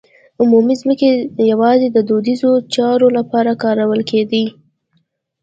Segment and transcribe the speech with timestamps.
[0.41, 1.09] عمومي ځمکې
[1.51, 4.45] یوازې د دودیزو چارو لپاره کارول کېدې.